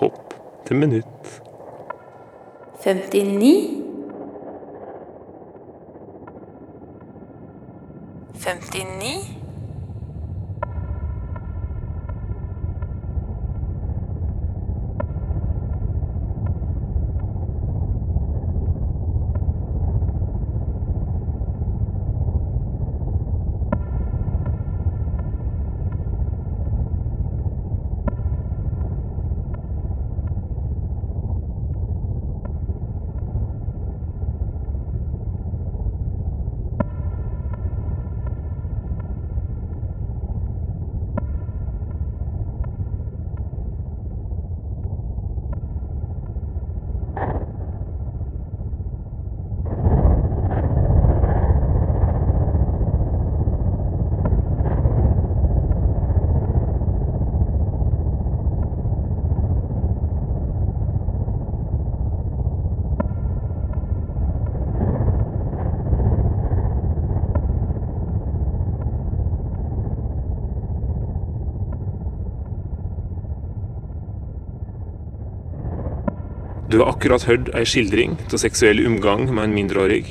[0.00, 0.32] hopp
[0.64, 1.40] til minutt.
[2.84, 3.83] 59, 59,
[76.74, 80.08] Du har akkurat hørt ei skildring av seksuell omgang med en mindreårig.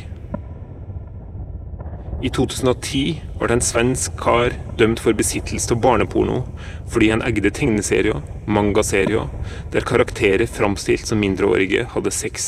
[2.24, 3.02] I 2010
[3.42, 6.38] ble en svensk kar dømt for besittelse av barneporno
[6.94, 9.28] fordi han eide tegneserier, mangaserier,
[9.74, 12.46] der karakterer framstilt som mindreårige hadde sex.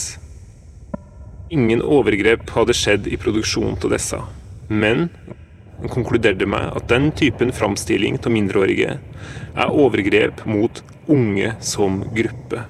[1.51, 4.21] Ingen overgrep hadde skjedd i produksjonen av disse,
[4.69, 5.09] men
[5.81, 10.79] han konkluderte med at den typen framstilling av mindreårige er overgrep mot
[11.11, 12.63] unge som gruppe.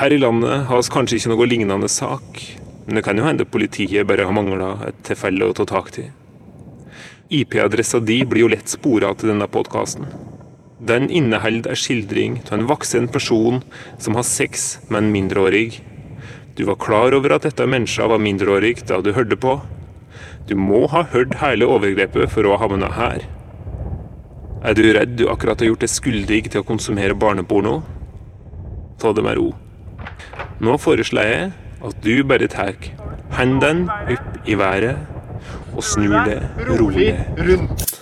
[0.00, 2.38] Her i landet har vi kanskje ikke noe lignende sak,
[2.86, 6.06] men det kan jo hende politiet bare har mangla et tilfelle å ta tak i.
[7.42, 10.08] IP-adressa di blir jo lett spora til denne podkasten.
[10.80, 13.60] Den inneholder en skildring av en voksen person
[14.00, 15.82] som har sex med en mindreårig.
[16.56, 19.58] Du var klar over at dette mennesket var mindreårig da du hørte på.
[20.48, 23.28] Du må ha hørt hele overgrepet for å ha havna her.
[24.64, 27.82] Er du redd du akkurat har gjort deg skyldig til å konsumere barneporno?
[28.96, 29.50] Ta det med ro.
[30.60, 31.52] Nå foreslår jeg
[31.84, 32.76] at du bare tar
[33.38, 34.96] hendene opp i været
[35.74, 37.99] og snur det rolig rundt.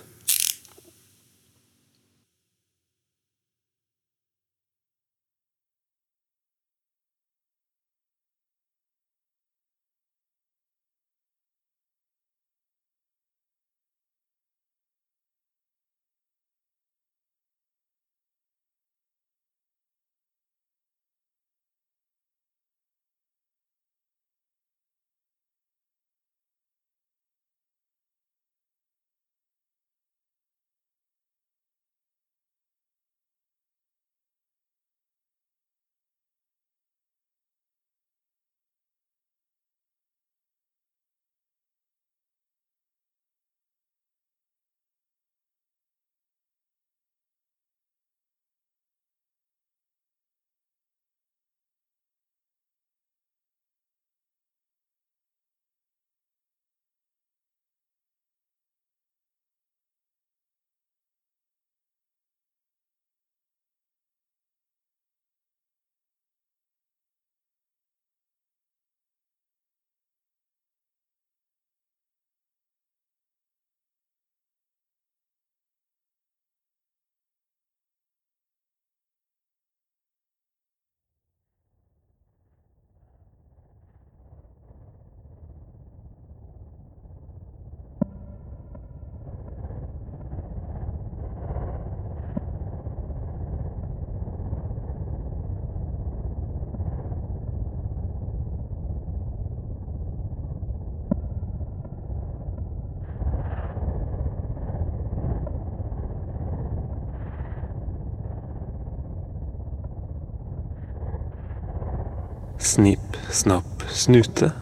[112.78, 114.52] Snipp, snapp, snute.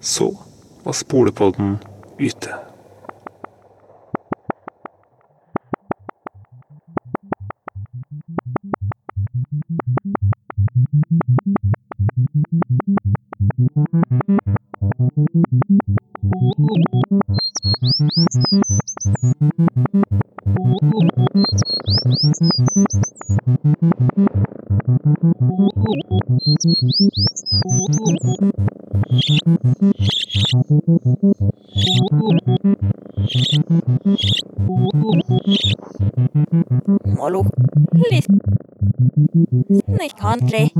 [0.00, 0.38] Så
[0.82, 1.78] var spolepodden
[2.18, 2.54] ute.
[40.00, 40.72] in country.